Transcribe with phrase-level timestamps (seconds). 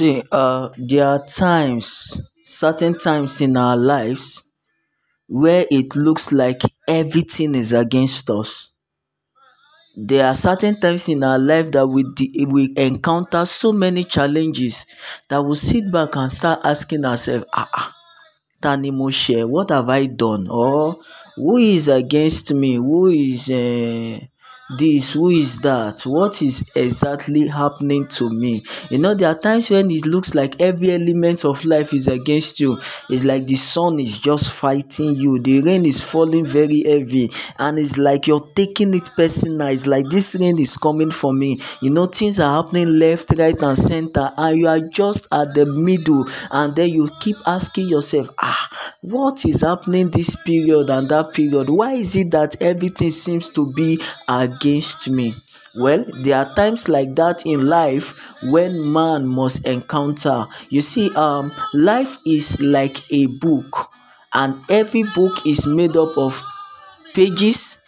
[0.00, 4.50] see, uh, there are times, certain times in our lives
[5.28, 8.72] where it looks like everything is against us.
[9.96, 14.86] There are certain times in our life that we de- we encounter so many challenges
[15.28, 17.92] that we sit back and start asking ourselves, ah, ah
[18.62, 19.48] tani mo ṣẹ̀?
[19.54, 20.44] What have I done?
[20.48, 20.96] Or
[21.36, 22.74] who is against me?
[22.76, 24.18] Who is uh,
[24.78, 26.02] this who is that?
[26.02, 28.62] What is exactly happening to me?
[28.88, 32.60] You know there are times when it looks like every element of life is against
[32.60, 32.78] you.
[33.08, 35.40] It's like the sun is just fighting you.
[35.40, 37.30] The rain is falling very heavy.
[37.58, 39.68] And it's like you're taking it personal.
[39.68, 41.58] It's like this rain is coming for me.
[41.82, 44.32] You know things are happening left right and center.
[44.36, 46.26] And you are just at the middle.
[46.50, 48.68] And then you keep asking yourself ah
[49.02, 51.70] what is happening this period and that period?
[51.70, 55.34] Why is it that everything seems to be against against me.
[55.76, 60.46] Well, there are times like that in life when man must encounter.
[60.68, 63.88] You see, um, life is like a book,
[64.34, 66.42] and every book is made up of
[67.14, 67.78] pages.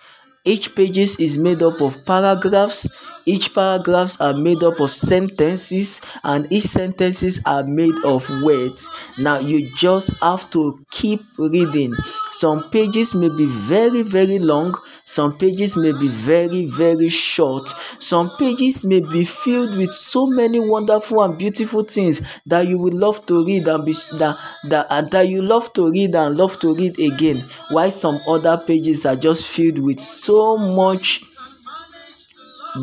[0.45, 2.89] Each pages is made up of paragraphs
[3.27, 8.89] each paragraphs are made up of sentences and each sentences are made of words.
[9.19, 11.93] Now you just have to keep reading.
[12.31, 14.75] Some pages may be very very long.
[15.05, 17.69] Some pages may be very very short.
[17.69, 22.95] Some pages may be filled with so many wonderful and beautiful things that you would
[22.95, 24.37] love to read and be that
[24.69, 27.45] that, uh, that you love to read and love to read again.
[27.71, 31.23] While some other pages are just filled with so much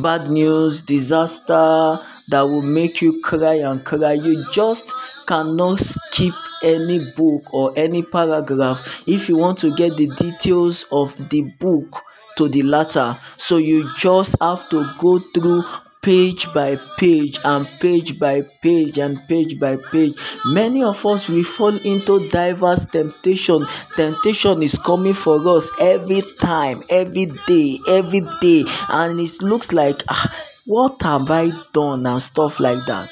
[0.01, 4.13] bad news, disaster that will make you cry and cry.
[4.13, 4.93] You just
[5.27, 6.33] cannot skip
[6.63, 12.01] any book or any paragraph if you want to get the details of the book
[12.37, 13.17] to the latter.
[13.37, 15.63] So you just have to go through
[16.01, 20.13] page by page and page by page and page by page.
[20.45, 23.65] Many of us we fall into diverse temptation.
[23.95, 28.63] Temptation is coming for us every time every day every day.
[28.89, 33.09] And it looks like ah, what have i done and stuff like that.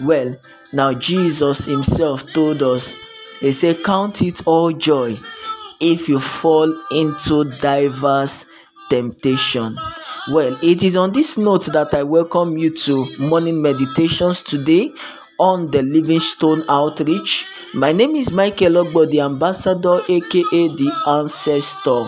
[0.00, 0.36] Well
[0.72, 2.94] now jesus himself told us
[3.40, 5.10] he said count it all joy
[5.80, 8.44] if you fall into diverse
[8.90, 9.74] temptation
[10.30, 14.92] well, it is on this note that I welcome you to morning meditations today
[15.38, 17.46] on the Livingstone Outreach.
[17.74, 22.04] My name is Michael Ogbo, the ambassador, aka the ancestor.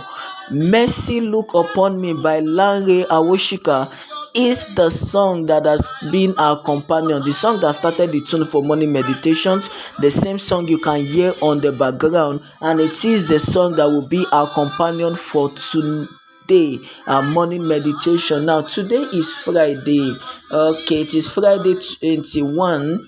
[0.50, 3.88] Mercy Look Upon Me by Lanre Awoshika
[4.34, 8.62] is the song that has been our companion, the song that started the tune for
[8.62, 13.38] morning meditations, the same song you can hear on the background, and it is the
[13.38, 16.06] song that will be our companion for today
[16.50, 18.44] day our morning meditation.
[18.46, 20.12] Now today is friday.
[20.52, 23.00] Okay it is friday 21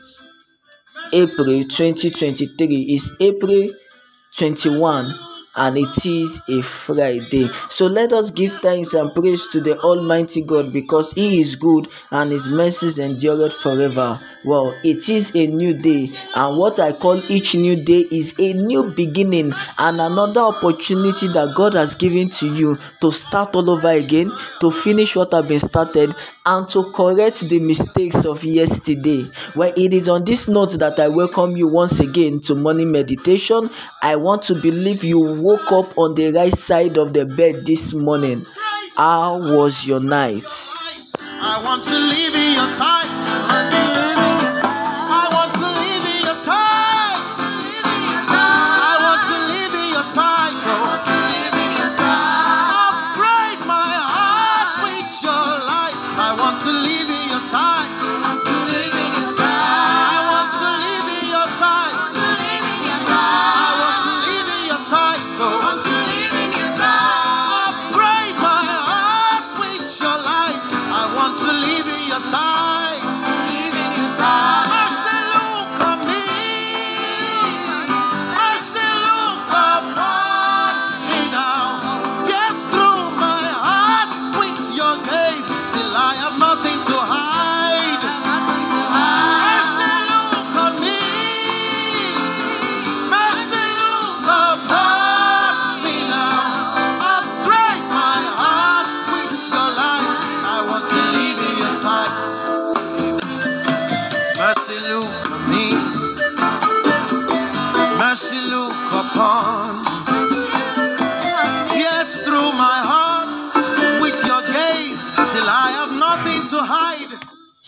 [1.12, 3.68] april 2023 is april
[4.38, 7.46] 21 and it is a Friday.
[7.68, 11.88] So let us give thanks and praise to the Almighty God because He is good
[12.10, 14.18] and His mercies endure forever.
[14.44, 18.52] Well, it is a new day, and what I call each new day is a
[18.54, 23.88] new beginning and another opportunity that God has given to you to start all over
[23.88, 24.30] again,
[24.60, 26.12] to finish what has been started,
[26.44, 29.24] and to correct the mistakes of yesterday.
[29.54, 33.70] Well, it is on this note that I welcome you once again to morning meditation.
[34.02, 37.94] I want to believe you woke up on the right side of the bed this
[37.94, 38.44] morning.
[38.96, 40.42] How was your night?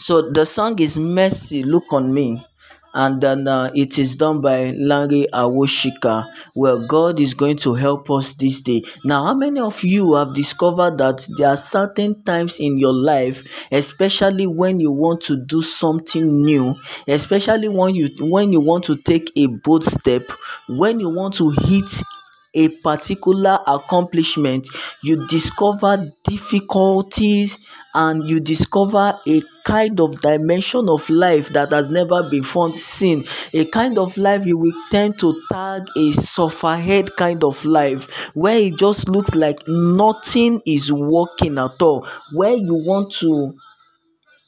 [0.07, 2.39] So the song is Mercy, Look on Me.
[2.93, 6.27] and then uh, it is done by Larry Awoshika.
[6.55, 8.83] Well, God is going to help us this day.
[9.03, 13.67] Now, how many of you have discovered that there are certain times in your life,
[13.73, 16.75] especially when you want to do something new,
[17.09, 20.23] especially when you when you want to take a bold step,
[20.69, 22.03] when you want to hit
[22.55, 24.69] a particular accomplishment,
[25.03, 27.59] you discover difficulties
[27.95, 33.25] and you discover a kind of dimension of life that has never been found seen.
[33.55, 38.59] A kind of life you will tend to tag a sufferhead kind of life where
[38.59, 43.53] it just looks like nothing is working at all where you want to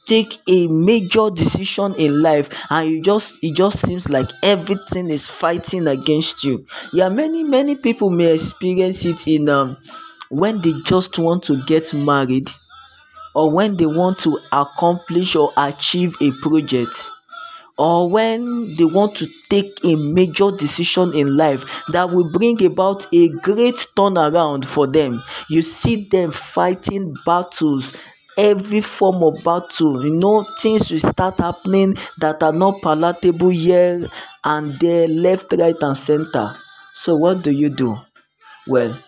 [0.06, 5.28] take a major decision in life and you just it just seems like everything is
[5.28, 6.66] fighting against you.
[6.92, 9.76] Yeah many many people may experience it in um
[10.28, 12.48] when they just want to get married
[13.34, 17.10] or when they want to accomplish or achieve a project
[17.78, 23.06] or when they want to take a major decision in life that will bring about
[23.12, 25.22] a great turnaround for them.
[25.50, 27.94] You see them fighting battles
[28.38, 30.04] every form of battle.
[30.04, 34.06] You know things will start happening that are not palatable here
[34.44, 36.54] and there left right and center.
[36.94, 37.96] So what do you do?
[38.66, 38.98] Well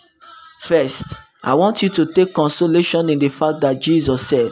[0.61, 4.51] first i want you to take consolation in the fact that jesus said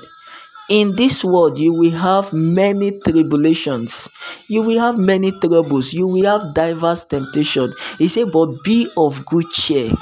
[0.69, 4.08] in this world you will have many tribulations.
[4.49, 5.93] You will have many troubles.
[5.94, 7.73] You will have diverse temptation.
[7.99, 9.93] He said but be of good cheer.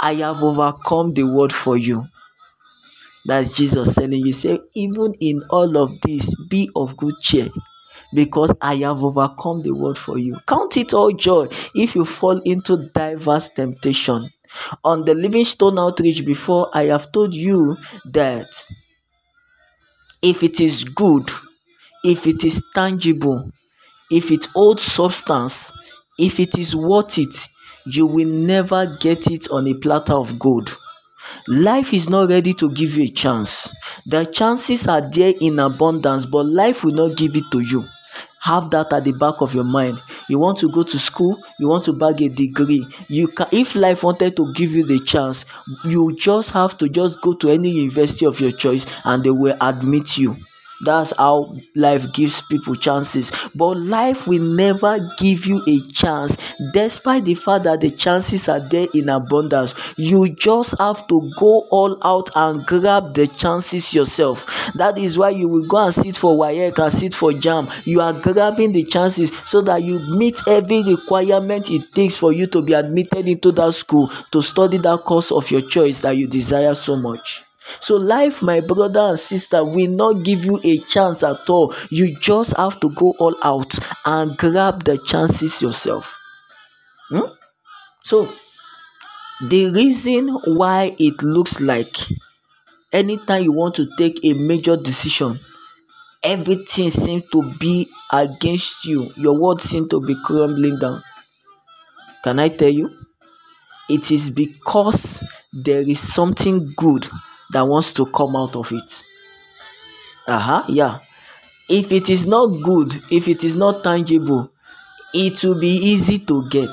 [0.00, 2.04] I have overcome the world for you
[3.26, 7.48] that's Jesus telling you, say, even in all of this, be of good cheer
[8.14, 10.36] because I have overcome the world for you.
[10.46, 14.28] Count it all joy if you fall into diverse temptation.
[14.84, 17.76] On the Livingstone Outreach before, I have told you
[18.12, 18.46] that
[20.22, 21.28] if it is good,
[22.04, 23.50] if it is tangible,
[24.10, 25.72] if it holds substance,
[26.18, 27.48] if it is worth it,
[27.86, 30.76] you will never get it on a platter of gold.
[31.48, 33.74] Life is not ready to give you a chance.
[34.06, 37.84] The chances are there in abundance, but life will not give it to you.
[38.42, 40.02] Have that at the back of your mind.
[40.28, 42.86] You want to go to school, you want to bag a degree.
[43.08, 45.46] You can if life wanted to give you the chance,
[45.86, 49.56] you just have to just go to any university of your choice and they will
[49.62, 50.36] admit you.
[50.84, 53.32] That's how life gives people chances.
[53.54, 58.60] But life will never give you a chance, despite the fact that the chances are
[58.60, 59.74] there in abundance.
[59.96, 64.72] You just have to go all out and grab the chances yourself.
[64.74, 67.68] That is why you will go and sit for WAEC and sit for JAM.
[67.84, 72.46] You are grabbing the chances so that you meet every requirement it takes for you
[72.48, 76.26] to be admitted into that school to study that course of your choice that you
[76.26, 77.43] desire so much.
[77.80, 81.74] So, life, my brother and sister, will not give you a chance at all.
[81.90, 86.18] You just have to go all out and grab the chances yourself.
[87.08, 87.30] Hmm?
[88.02, 88.28] So,
[89.48, 91.96] the reason why it looks like
[92.92, 95.38] anytime you want to take a major decision,
[96.22, 101.02] everything seems to be against you, your world seems to be crumbling down.
[102.22, 102.90] Can I tell you?
[103.88, 107.06] It is because there is something good
[107.52, 109.04] that wants to come out of it.
[110.26, 110.98] Uh-huh, yeah.
[111.68, 114.50] If it is not good, if it is not tangible,
[115.14, 116.70] it will be easy to get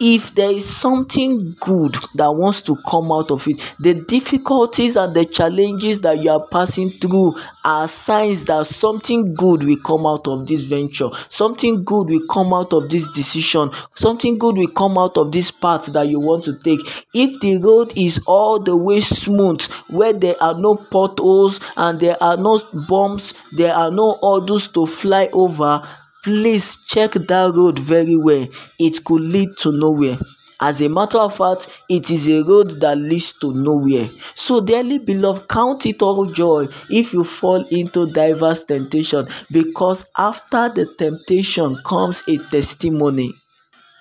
[0.00, 5.14] if there is something good that wants to come out of it the difficulties and
[5.14, 10.26] the challenges that you are passing through are signs that something good will come out
[10.26, 11.08] of this venture.
[11.28, 13.70] Something good will come out of this decision.
[13.94, 16.80] Something good will come out of this path that you want to take.
[17.12, 22.16] If the road is all the way smooth where there are no potholes and there
[22.22, 25.82] are no bumps there are no hurdles to fly over
[26.22, 28.46] please check that road very well.
[28.78, 30.16] It could lead to nowhere.
[30.60, 34.08] As a matter of fact it is a road that leads to nowhere.
[34.34, 40.68] So dearly beloved count it all joy if you fall into diverse temptation because after
[40.68, 43.32] the temptation comes a testimony.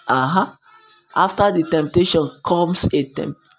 [0.07, 0.53] Uh-huh
[1.17, 3.03] after the temptation comes a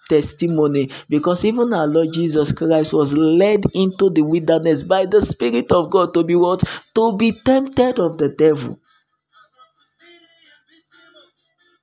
[0.09, 5.71] testimony because even our Lord Jesus Christ was led into the wilderness by the Spirit
[5.71, 6.63] of God to be what?
[6.95, 8.79] To be tempted of the devil.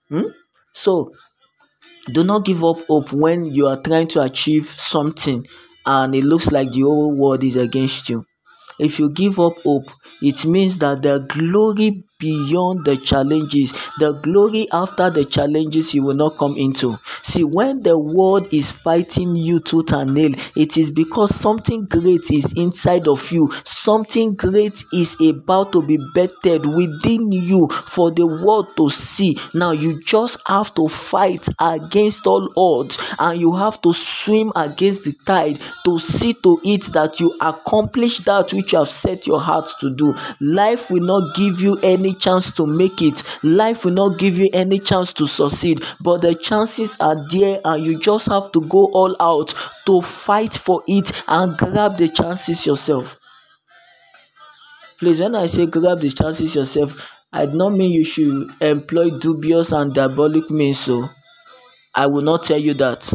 [0.09, 0.29] Hmm?
[0.73, 1.13] So,
[2.13, 5.45] do not give up hope when you are trying to achieve something
[5.85, 8.25] and it looks like the whole world is against you.
[8.79, 9.89] If you give up hope,
[10.21, 13.73] it means that the glory beyond the challenges.
[13.99, 16.97] The glory after the challenges you will not come into.
[17.23, 22.31] See, when the world is fighting you tooth and nail, it is because something great
[22.31, 23.51] is inside of you.
[23.65, 29.37] Something great is about to be bettered within you for the world to see.
[29.55, 35.05] Now you just have to fight against all odds and you have to swim against
[35.05, 39.41] the tide to see to it that you accomplish that which you have set your
[39.41, 40.15] heart to do.
[40.41, 44.49] Life will not give you any chance to make it, life will not give you
[44.53, 48.87] any chance to succeed, but the chances are there, and you just have to go
[48.93, 49.55] all out
[49.87, 53.19] to fight for it and grab the chances yourself.
[54.99, 59.11] Please, when I say grab the chances yourself, I do not mean you should employ
[59.19, 60.79] dubious and diabolic means.
[60.79, 61.07] So,
[61.95, 63.13] I will not tell you that.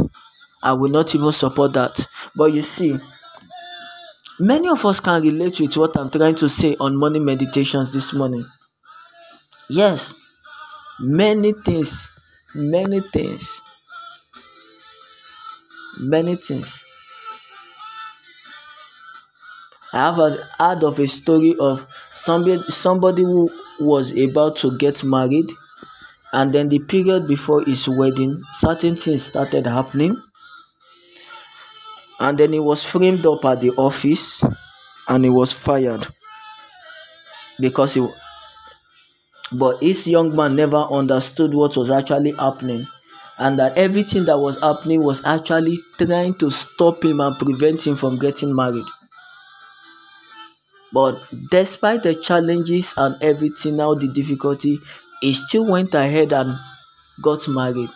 [0.63, 2.07] I will not even support that.
[2.35, 2.99] But you see,
[4.43, 8.11] Many of us can relate with what I'm trying to say on morning meditations this
[8.11, 8.43] morning.
[9.71, 10.15] Yes,
[10.99, 12.09] many things,
[12.55, 13.61] many things,
[15.99, 16.83] many things.
[19.93, 20.15] I have
[20.59, 23.49] heard of a story of somebody, somebody who
[23.79, 25.49] was about to get married,
[26.33, 30.17] and then the period before his wedding, certain things started happening.
[32.19, 34.43] And then he was framed up at the office
[35.09, 36.07] and he was fired
[37.59, 38.07] because he
[39.51, 42.85] but this young man never understood what was actually happening.
[43.37, 47.95] And that everything that was happening was actually trying to stop him and prevent him
[47.95, 48.85] from getting married.
[50.93, 51.15] But
[51.49, 54.77] despite the challenges and everything now the difficulty
[55.21, 56.53] he still went ahead and
[57.21, 57.89] got married.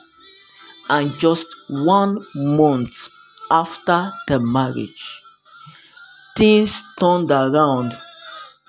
[0.89, 3.09] And just one month
[3.50, 5.21] after the marriage,
[6.35, 7.93] things turned around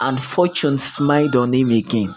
[0.01, 2.15] and fortune smiled on him again.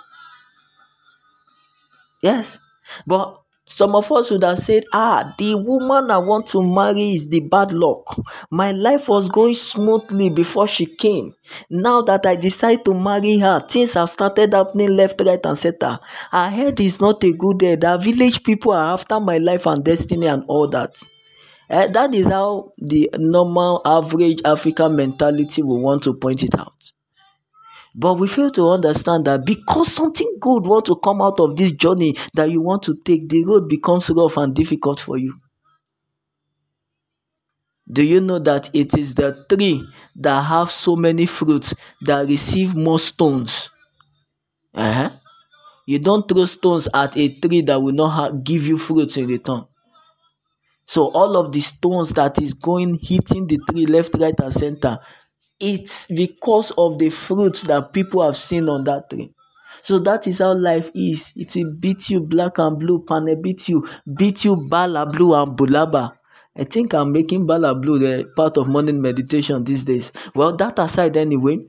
[2.22, 2.60] Yes,
[3.08, 3.36] but
[3.66, 7.40] some of us would have said, Ah, the woman I want to marry is the
[7.42, 8.20] bad luck.
[8.50, 11.36] My life was going smoothly before she came.
[11.70, 16.00] Now that I decide to marry her, things have started happening left, right, and center.
[16.32, 17.86] Her head is not a good head.
[17.86, 21.00] Our village people are after my life and destiny and all that.
[21.70, 26.92] Uh, that is how the normal average African mentality will want to point it out.
[27.96, 31.72] But we fail to understand that because something good want to come out of this
[31.72, 35.36] journey that you want to take, the road becomes rough and difficult for you.
[37.92, 39.84] Do you know that it is the tree
[40.16, 43.70] that have so many fruits that receive more stones?
[44.74, 45.10] Uh-huh.
[45.88, 49.66] You don't throw stones at a tree that will not give you fruits in return.
[50.86, 54.98] So all of the stones that is going hitting the tree left, right, and center,
[55.60, 59.34] it's because of the fruits that people have seen on that tree.
[59.82, 61.34] So that is how life is.
[61.36, 63.86] It will beat you black and blue, pane beat you,
[64.18, 66.14] beat you bala blue and bulaba.
[66.58, 70.12] I think I'm making bala blue the part of morning meditation these days.
[70.36, 71.60] Well, that aside anyway,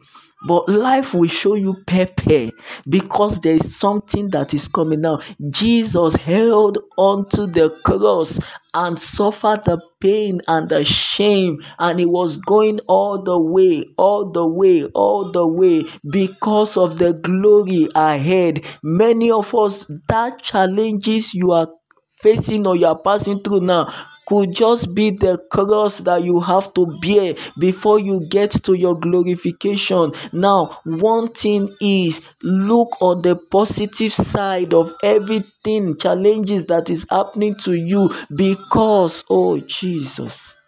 [0.47, 2.53] but life will show you pepe
[2.89, 5.21] because there is something that is coming now.
[5.51, 8.41] Jesus held onto the cross
[8.73, 14.31] and suffered the pain and the shame, and he was going all the way, all
[14.31, 18.65] the way, all the way because of the glory ahead.
[18.83, 21.69] Many of us, that challenges you are
[22.23, 23.93] facing or you are passing through now
[24.31, 28.95] could just be the cross that you have to bear before you get to your
[28.95, 30.13] glorification.
[30.33, 37.57] Now, one thing is look on the positive side of everything, challenges that is happening
[37.65, 40.60] to you because, oh Jesus.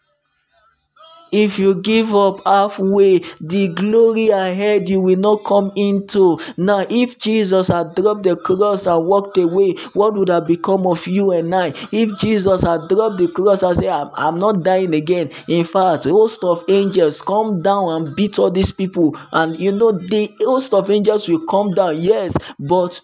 [1.33, 6.39] If you give up halfway, the glory ahead you will not come into.
[6.59, 11.07] Now, if Jesus had dropped the cross and walked away, what would have become of
[11.07, 11.69] you and I?
[11.91, 15.31] If Jesus had dropped the cross and said, I'm, I'm not dying again.
[15.49, 19.17] In fact, host of angels come down and beat all these people.
[19.33, 23.01] And you know, the host of angels will come down, yes, but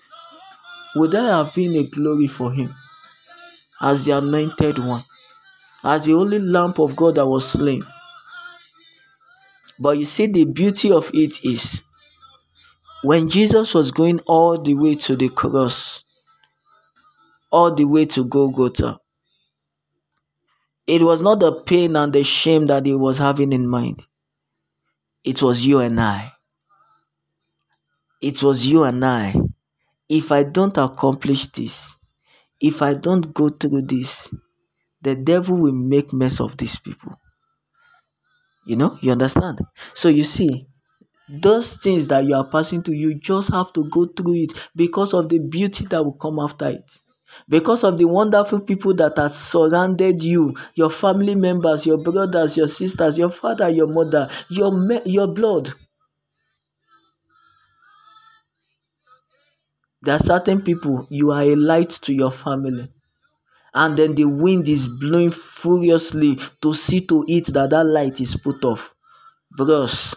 [0.97, 2.75] would there have been a glory for him
[3.81, 5.05] as the anointed one,
[5.83, 7.83] as the only lamp of God that was slain?
[9.79, 11.85] But you see, the beauty of it is
[13.05, 16.05] when Jesus was going all the way to the cross,
[17.51, 18.99] all the way to Golgotha,
[20.87, 24.07] it was not the pain and the shame that he was having in mind.
[25.23, 26.33] It was you and I.
[28.21, 29.35] It was you and I.
[30.09, 31.99] If I don't accomplish this,
[32.61, 34.35] if I don't go through this,
[35.03, 37.21] the devil will make mess of these people.
[38.69, 39.61] You know, you understand?
[39.95, 40.69] So you see,
[41.29, 45.15] those things that you are passing through, you just have to go through it because
[45.15, 47.01] of the beauty that will come after it.
[47.49, 52.69] Because of the wonderful people that have surrounded you, your family members, your brothers, your
[52.69, 55.71] sisters, your father, your mother, your, me- your blood.
[60.03, 62.89] There are certain people, you are a light to your family.
[63.79, 68.35] And then the wind is blowing furiously to see to it that that light is
[68.35, 68.97] put off.
[69.57, 70.17] Bros,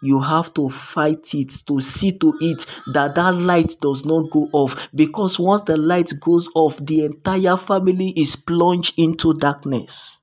[0.00, 2.64] you have to fight it to see to it
[2.94, 7.56] that that light does not go off because once the light goes off the entire
[7.56, 10.20] family is plunged into darkness.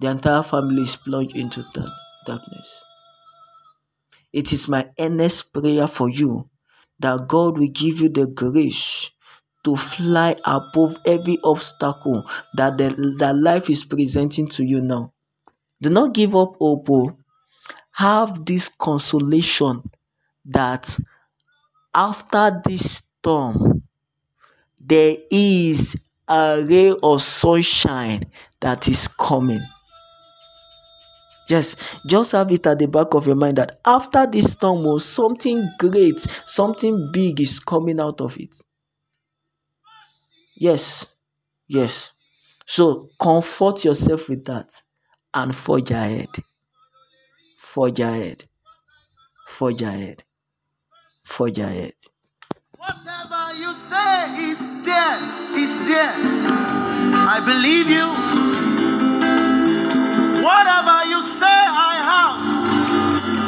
[0.00, 1.90] The entire family is plunged into that
[2.26, 2.84] darkness.
[4.32, 6.48] It is my earnest prayer for you
[7.00, 9.10] that god will give you the grace
[9.64, 12.24] to fly above every obstacle
[12.54, 15.12] that the that life is presenting to you now.
[15.80, 16.86] Do not give up hope.
[16.90, 17.16] Oh.
[17.92, 19.82] Have this consolation
[20.44, 20.98] that
[21.94, 23.82] after this storm,
[24.80, 25.96] there is
[26.28, 28.24] a ray of sunshine
[28.60, 29.60] that is coming.
[31.48, 34.98] Yes, just have it at the back of your mind that after this storm, oh,
[34.98, 38.54] something great, something big is coming out of it.
[40.56, 41.14] Yes,
[41.68, 42.12] yes.
[42.64, 44.70] So comfort yourself with that
[45.34, 46.28] and forge ahead.
[47.58, 48.44] Forge ahead.
[49.46, 50.24] Forge ahead.
[51.24, 51.94] Forge ahead.
[52.78, 55.18] Whatever you say is there,
[55.56, 56.14] is there.
[57.26, 58.73] I believe you.
[60.44, 62.44] Whatever you say, I have.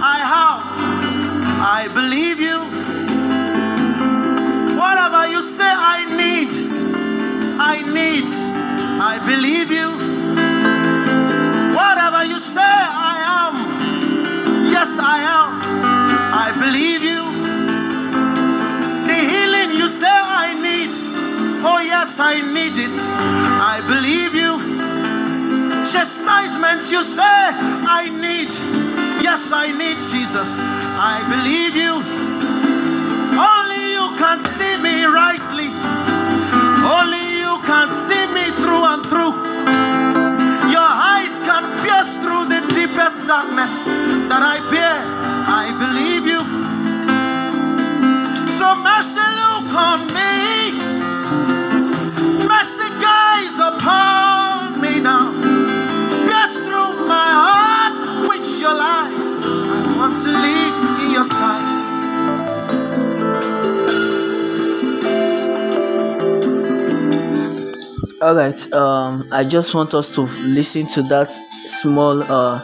[0.01, 0.63] I have.
[1.61, 2.59] I believe you.
[4.81, 6.53] Whatever you say, I need.
[7.61, 8.31] I need.
[9.13, 9.76] I believe you.
[25.97, 27.25] Chastisement you say
[27.89, 28.53] I need.
[29.25, 30.61] Yes, I need Jesus.
[31.01, 31.97] I believe you.
[33.33, 35.73] Only you can see me rightly.
[36.85, 39.33] Only you can see me through and through.
[40.69, 40.85] Your
[41.17, 43.89] eyes can pierce through the deepest darkness
[44.29, 45.01] that I bear.
[45.49, 46.45] I believe you.
[48.45, 50.77] So mercy look on me.
[52.45, 54.36] Mercy guides upon
[61.17, 61.73] your sight.
[68.23, 72.61] all right um i just want us to listen to that small uh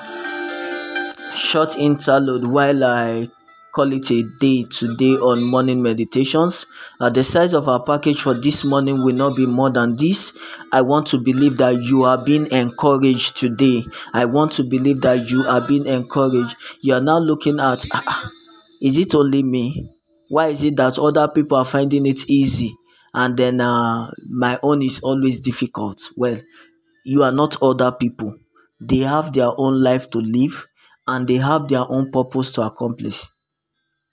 [1.35, 3.27] short interlude while i
[3.73, 6.67] call it a day today on morning meditations.
[7.01, 10.39] Uh, the size of our package for this morning will not be more than this.
[10.73, 13.83] I want to believe that you are being encouraged today.
[14.13, 16.55] I want to believe that you are being encouraged.
[16.83, 18.31] You are now looking at ah,
[18.83, 19.65] is it only me
[20.29, 22.75] why is it that other people are finding it easy
[23.15, 26.01] and then uh, my own is always difficult.
[26.17, 26.39] Well,
[27.05, 28.37] you are not other people.
[28.81, 30.67] They have their own life to live
[31.07, 33.25] and they have their own purpose to accomplish.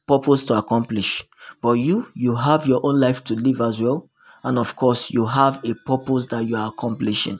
[0.07, 1.25] Purpose to accomplish.
[1.61, 4.09] But you, you have your own life to live as well.
[4.43, 7.39] And of course, you have a purpose that you are accomplishing.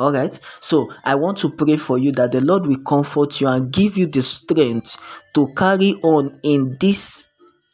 [0.00, 0.32] All right.
[0.60, 3.98] So I want to pray for you that the Lord will comfort you and give
[3.98, 4.96] you the strength
[5.34, 7.29] to carry on in this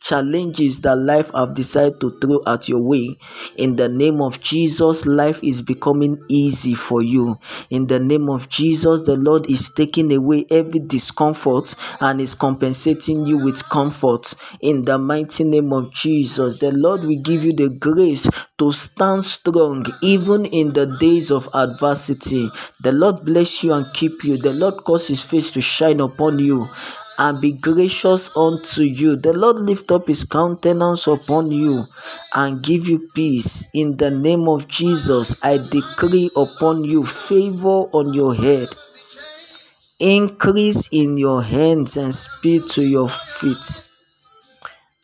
[0.07, 3.17] challenges that life have decided to throw at your way.
[3.57, 7.39] In the name of jesus life is becoming easy for you.
[7.71, 13.27] In the name of jesus the lord is taking away every discomfort and is compensating
[13.27, 14.35] you with comfort.
[14.61, 19.25] In the mighty name of jesus the lord will give you the grace to stand
[19.25, 22.49] strong even in the days of adversity.
[22.81, 24.37] The lord bless you and keep you.
[24.37, 26.69] The lord cause his face to shine upon you
[27.19, 29.17] and be gracious unto you.
[29.17, 31.85] The Lord lift up his countenance upon you
[32.35, 33.69] and give you peace.
[33.75, 38.69] In the name of Jesus, I decree upon you favor on your head,
[39.99, 43.83] increase in your hands, and speed to your feet.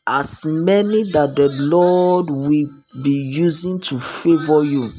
[0.07, 2.69] As many that the Lord will
[3.03, 4.91] be using to favor you.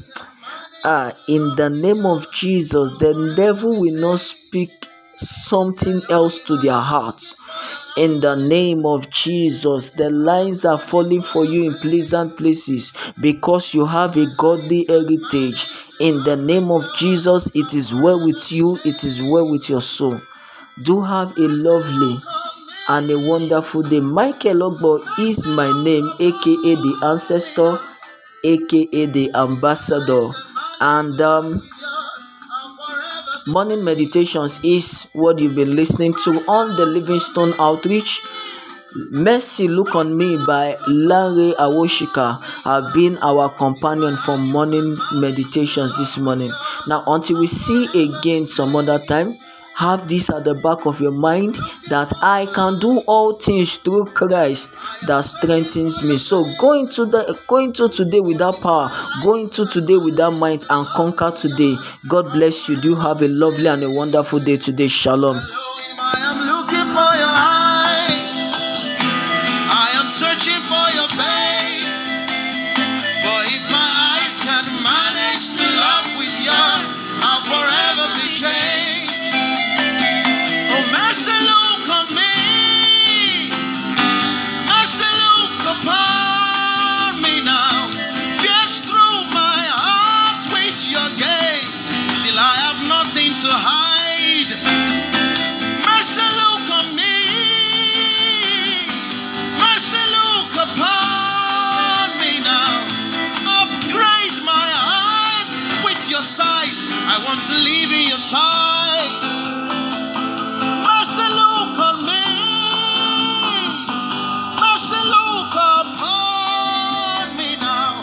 [0.82, 4.70] Ah, in the name of Jesus, the devil will not speak
[5.16, 7.34] something else to their hearts
[7.96, 9.90] in the name of Jesus.
[9.90, 15.66] The lines are falling for you in pleasant places because you have a godly heritage.
[16.00, 19.80] In the name of Jesus, it is well with you, it is well with your
[19.80, 20.18] soul.
[20.82, 22.16] Do have a lovely
[22.88, 24.00] and a wonderful day.
[24.00, 27.78] Michael Ogbo is my name, aka the ancestor,
[28.42, 30.28] aka the ambassador.
[30.80, 31.62] And um,
[33.46, 38.20] morning meditations is what you've been listening to on the Livingstone Outreach.
[39.10, 46.16] Mercy Look on Me by Larry Awoshika have been our companion for morning meditations this
[46.18, 46.50] morning.
[46.86, 49.36] Now, until we see again some other time,
[49.76, 51.56] have this at the back of your mind
[51.88, 56.16] that I can do all things through Christ that strengthens me.
[56.16, 58.90] So go into the go into today with that power,
[59.22, 61.76] go into today with that might and conquer today.
[62.08, 62.80] God bless you.
[62.80, 64.88] Do have a lovely and a wonderful day today.
[64.88, 65.40] Shalom.